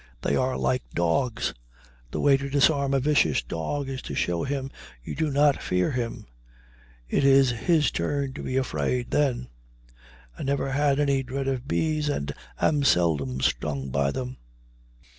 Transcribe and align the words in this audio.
They 0.23 0.35
are 0.35 0.57
like 0.57 0.81
dogs. 0.95 1.53
The 2.09 2.19
way 2.19 2.35
to 2.35 2.49
disarm 2.49 2.95
a 2.95 2.99
vicious 2.99 3.43
dog 3.43 3.87
is 3.87 4.01
to 4.01 4.15
show 4.15 4.43
him 4.43 4.71
you 5.03 5.13
do 5.13 5.29
not 5.29 5.61
fear 5.61 5.91
him; 5.91 6.25
it 7.07 7.23
is 7.23 7.51
his 7.51 7.91
turn 7.91 8.33
to 8.33 8.41
be 8.41 8.57
afraid 8.57 9.11
then. 9.11 9.49
I 10.35 10.41
never 10.41 10.71
had 10.71 10.99
any 10.99 11.21
dread 11.21 11.47
of 11.47 11.67
bees 11.67 12.09
and 12.09 12.33
am 12.59 12.81
seldom 12.83 13.41
stung 13.41 13.89
by 13.91 14.09
them. 14.09 14.37